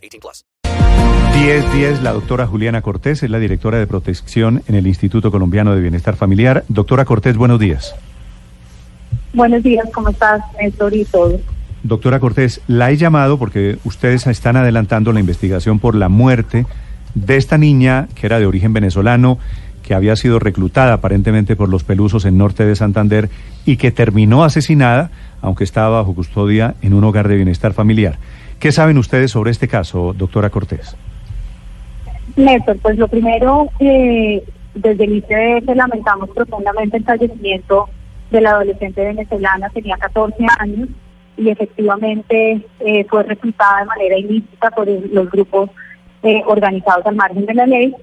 [0.00, 0.44] 18 plus.
[1.34, 5.80] 1010, la doctora Juliana Cortés es la directora de protección en el Instituto Colombiano de
[5.80, 6.64] Bienestar Familiar.
[6.68, 7.94] Doctora Cortés, buenos días.
[9.32, 11.40] Buenos días, ¿cómo estás, Néstor y todo?
[11.82, 16.66] Doctora Cortés, la he llamado porque ustedes están adelantando la investigación por la muerte
[17.14, 19.38] de esta niña que era de origen venezolano,
[19.82, 23.30] que había sido reclutada aparentemente por los pelusos en norte de Santander
[23.64, 25.10] y que terminó asesinada,
[25.40, 28.18] aunque estaba bajo custodia en un hogar de bienestar familiar.
[28.60, 30.94] ¿Qué saben ustedes sobre este caso, doctora Cortés?
[32.36, 34.44] Néstor, pues lo primero, eh,
[34.74, 37.88] desde el ICDF lamentamos profundamente el fallecimiento
[38.30, 40.90] de la adolescente venezolana, tenía 14 años
[41.38, 45.70] y efectivamente eh, fue reclutada de manera ilícita por los grupos
[46.22, 47.94] eh, organizados al margen de la ley.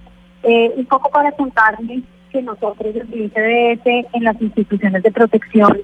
[0.41, 5.78] Eh, un poco para contarles que nosotros desde el ICDF en las instituciones de protección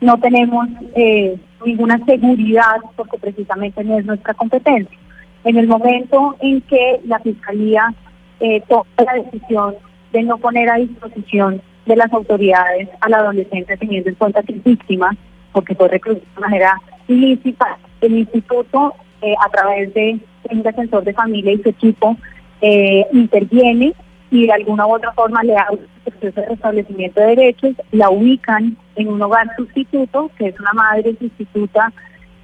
[0.00, 4.96] no tenemos eh, ninguna seguridad porque precisamente no es nuestra competencia.
[5.44, 7.92] En el momento en que la Fiscalía
[8.40, 9.74] eh, toma la decisión
[10.12, 14.54] de no poner a disposición de las autoridades a la adolescente teniendo en cuenta que
[14.54, 15.16] es víctima,
[15.52, 16.76] porque fue reclutada de manera
[17.08, 20.18] ilícita, el instituto eh, a través de
[20.50, 22.16] un defensor de familia y su equipo
[22.60, 23.94] eh, interviene
[24.32, 28.10] y de alguna u otra forma le da un proceso de restablecimiento de derechos, la
[28.10, 31.92] ubican en un hogar sustituto, que es una madre sustituta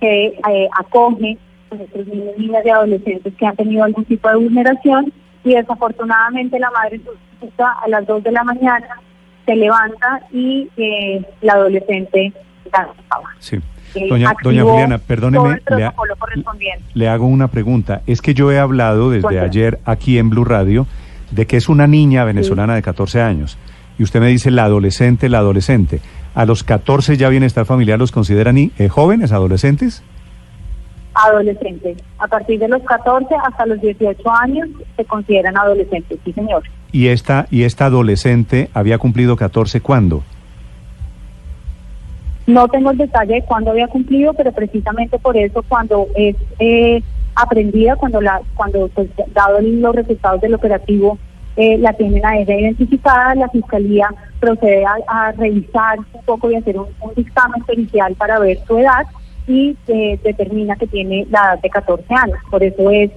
[0.00, 1.36] que eh, acoge
[1.72, 5.12] a nuestros niños, niñas y adolescentes que han tenido algún tipo de vulneración
[5.44, 8.86] y desafortunadamente la madre sustituta a las 2 de la mañana
[9.46, 12.32] se levanta y eh, la adolescente
[12.70, 12.88] da
[13.38, 13.56] Sí.
[13.94, 15.94] Eh, Doña, doña Juliana, perdóneme, le, ha-
[16.92, 18.02] le hago una pregunta.
[18.06, 20.86] Es que yo he hablado desde ayer aquí en Blue Radio
[21.30, 23.58] de que es una niña venezolana de 14 años.
[23.98, 26.00] Y usted me dice la adolescente, la adolescente.
[26.34, 30.02] ¿A los 14 ya bienestar familiar los consideran eh, jóvenes, adolescentes?
[31.14, 31.98] Adolescentes.
[32.18, 36.62] A partir de los 14 hasta los 18 años se consideran adolescentes, sí señor.
[36.92, 40.22] Y esta, y esta adolescente había cumplido 14 ¿cuándo?
[42.46, 47.02] No tengo el detalle de cuándo había cumplido, pero precisamente por eso cuando es eh,
[47.38, 51.18] aprendida, cuando la, cuando pues, dado los resultados del operativo,
[51.56, 56.78] eh, la tienen a ella identificada, la fiscalía procede a, revisar un poco y hacer
[56.78, 59.06] un, un dictamen pericial para ver su edad
[59.48, 62.38] y eh, determina que tiene la edad de 14 años.
[62.50, 63.10] Por eso es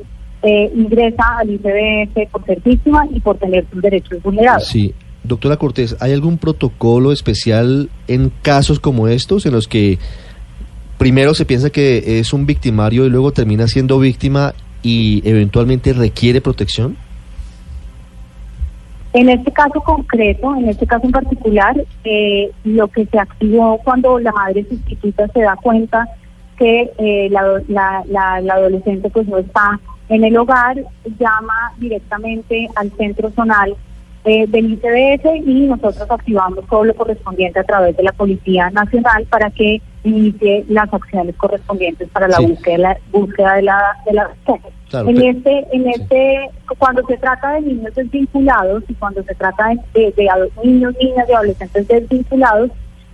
[0.44, 4.68] eh, ingresa al ICBF por ser víctima y por tener sus derechos vulnerados.
[4.68, 4.94] Sí.
[5.24, 10.00] Doctora Cortés, ¿hay algún protocolo especial en casos como estos en los que
[11.02, 14.54] primero se piensa que es un victimario y luego termina siendo víctima
[14.84, 16.96] y eventualmente requiere protección?
[19.14, 24.20] En este caso concreto, en este caso en particular, eh, lo que se activó cuando
[24.20, 26.08] la madre sustituta se da cuenta
[26.60, 30.76] que eh, la, la- la- la adolescente pues no está en el hogar,
[31.20, 33.76] llama directamente al centro zonal
[34.26, 39.26] eh, del ICBS y nosotros activamos todo lo correspondiente a través de la Policía Nacional
[39.32, 42.46] para que inicie las acciones correspondientes para la Sí.
[42.48, 44.30] búsqueda, la búsqueda de la de la
[44.90, 49.70] Claro, en este, en este, cuando se trata de niños desvinculados y cuando se trata
[49.70, 50.30] de, de- de
[50.64, 52.72] niños, niñas y adolescentes desvinculados,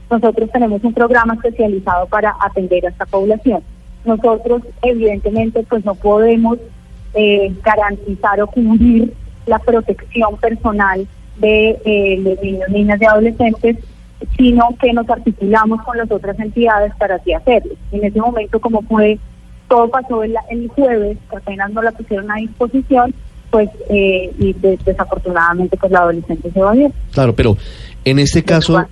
[0.09, 3.61] nosotros tenemos un programa especializado para atender a esta población.
[4.05, 6.57] Nosotros, evidentemente, pues no podemos
[7.13, 9.13] eh, garantizar o cubrir
[9.45, 13.77] la protección personal de eh, los niños, niñas y adolescentes,
[14.37, 17.73] sino que nos articulamos con las otras entidades para así hacerlo.
[17.91, 19.19] En ese momento, como fue
[19.67, 23.13] todo pasó el, el jueves, que apenas no la pusieron a disposición,
[23.49, 26.93] pues eh, y de- desafortunadamente pues la adolescente se va bien.
[27.11, 27.57] Claro, pero
[28.05, 28.85] en este caso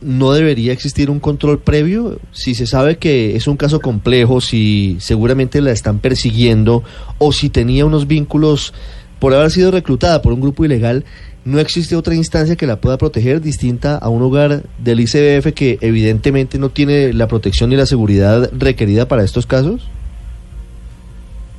[0.00, 4.96] no debería existir un control previo si se sabe que es un caso complejo, si
[5.00, 6.82] seguramente la están persiguiendo
[7.18, 8.74] o si tenía unos vínculos
[9.18, 11.04] por haber sido reclutada por un grupo ilegal.
[11.48, 15.78] ¿No existe otra instancia que la pueda proteger distinta a un hogar del ICBF que
[15.80, 19.88] evidentemente no tiene la protección ni la seguridad requerida para estos casos?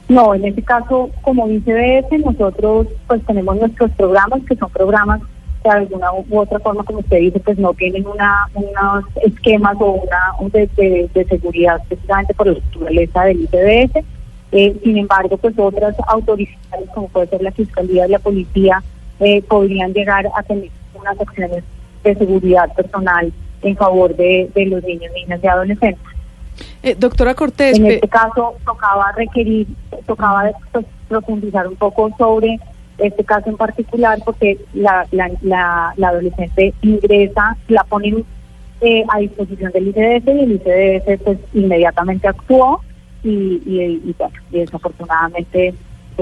[0.08, 5.22] No, en este caso, como dice BS, nosotros pues tenemos nuestros programas, que son programas
[5.64, 9.76] que de alguna u otra forma, como usted dice, pues no tienen una unos esquemas
[9.80, 14.04] o una un de, de- de seguridad precisamente por la naturaleza del ICBS.
[14.52, 18.84] Eh, sin embargo, pues otras autoridades, como puede ser la Fiscalía la Policía,
[19.20, 21.64] eh, podrían llegar a tener unas acciones
[22.04, 23.32] de seguridad personal
[23.62, 26.04] en favor de, de los niños, niñas y adolescentes.
[26.84, 29.68] Eh, doctora Cortés, En este caso tocaba requerir,
[30.06, 32.60] tocaba pues, profundizar un poco sobre
[32.98, 38.26] este caso en particular porque la, la, la, la adolescente ingresa, la ponen
[38.82, 42.82] eh, a disposición del ICDF y el ICDF pues inmediatamente actuó
[43.24, 45.74] y, y, y, bueno, y desafortunadamente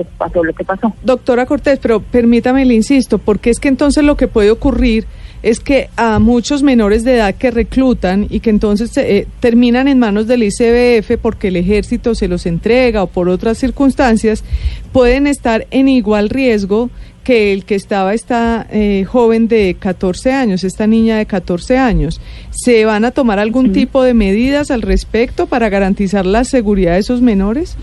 [0.04, 0.94] pues pasó lo que pasó.
[1.02, 5.08] doctora Cortés, pero permítame, le insisto, porque es que entonces lo que puede ocurrir
[5.42, 9.98] es que a muchos menores de edad que reclutan y que entonces eh, terminan en
[9.98, 14.44] manos del ICBF porque el ejército se los entrega o por otras circunstancias,
[14.92, 16.92] pueden estar en igual riesgo
[17.24, 22.22] que el que estaba esta eh, joven de 14 años, esta niña de 14 años.
[22.52, 27.00] ¿Se van a tomar algún tipo de medidas al respecto para garantizar la seguridad de
[27.00, 27.78] esos menores?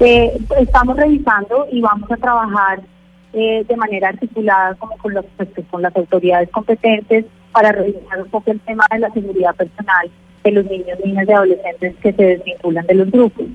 [0.00, 2.80] Eh, estamos revisando y vamos a trabajar
[3.32, 8.30] eh, de manera articulada como con, los, pues, con las autoridades competentes para revisar un
[8.30, 10.10] poco el tema de la seguridad personal
[10.44, 13.46] de los niños, niñas y adolescentes que se desvinculan de los grupos.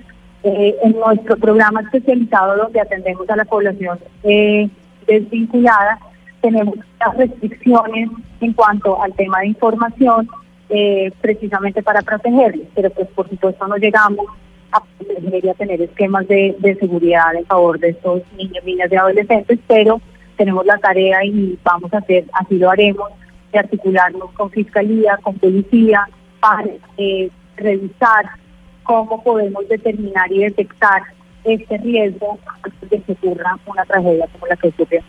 [0.44, 4.70] Eh, en nuestro programa especializado donde atendemos a la población eh,
[5.08, 6.00] desvinculada,
[6.42, 8.10] tenemos las restricciones
[8.42, 10.28] en cuanto al tema de información
[10.68, 14.26] eh, precisamente para protegerlos, pero pues por supuesto no llegamos
[14.74, 18.96] a proteger y a tener esquemas de, seguridad en favor de estos niños, niñas y
[18.96, 20.02] adolescentes, pero
[20.38, 23.10] tenemos la tarea y vamos a hacer, así lo haremos,
[23.52, 26.08] de articularnos con fiscalía, con policía,
[26.40, 28.26] para eh, revisar
[28.84, 31.04] cómo podemos determinar y detectar
[31.44, 32.40] este riesgo
[32.90, 35.02] de que ocurra una tragedia como la que ocurrió.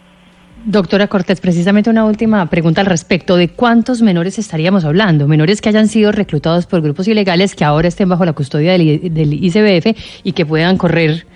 [0.66, 3.36] Doctora Cortés, precisamente una última pregunta al respecto.
[3.36, 5.28] ¿De cuántos menores estaríamos hablando?
[5.28, 9.12] Menores que hayan sido reclutados por grupos ilegales, que ahora estén bajo la custodia del,
[9.12, 11.26] del ICBF y que puedan correr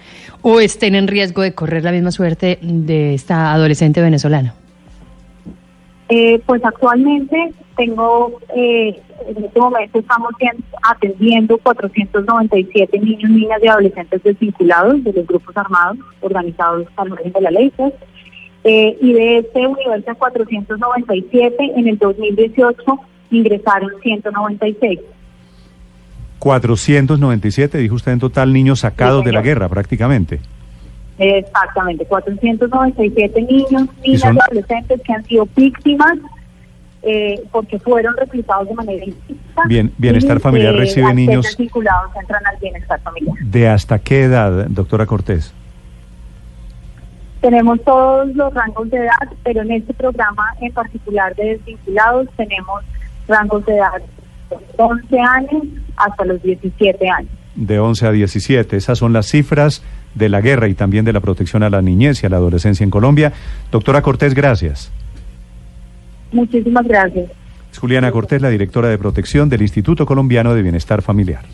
[0.41, 4.55] o estén en riesgo de correr la misma suerte de esta adolescente venezolana.
[6.09, 8.99] Eh, pues actualmente tengo, eh,
[9.29, 10.31] en este momento estamos
[10.83, 17.41] atendiendo 497 niños, niñas y adolescentes desvinculados de los grupos armados organizados al margen de
[17.43, 17.73] la ley.
[18.71, 22.83] Eh, y de este universo de 497, en el 2018
[23.31, 25.01] ingresaron 196.
[26.39, 30.41] 497, dijo usted en total, niños sacados de la guerra prácticamente.
[31.19, 36.19] Exactamente, 497 niños, Y niñas son- y adolescentes que han sido víctimas
[37.03, 39.63] eh, porque fueron reclutados de manera ilícita.
[39.69, 43.37] Bien, Bienestar y, Familiar recibe ser niños- desvinculados entran al bienestar familiar.
[43.41, 45.55] ¿De hasta qué edad, doctora Cortés?
[47.41, 52.83] Tenemos todos los rangos de edad, pero en este programa en particular de desvinculados tenemos
[53.29, 54.03] rangos de edad
[54.51, 55.63] de 11 años
[55.97, 57.31] hasta los 17 años.
[57.55, 58.77] De 11 a 17.
[58.77, 59.83] Esas son las cifras
[60.15, 62.85] de la guerra y también de la protección a la niñez y a la adolescencia
[62.85, 63.33] en Colombia.
[63.71, 64.91] Doctora Cortés, gracias.
[66.33, 67.31] Muchísimas gracias.
[67.71, 71.45] Es Juliana Cortés, la directora de protección del Instituto Colombiano de Bienestar Familiar.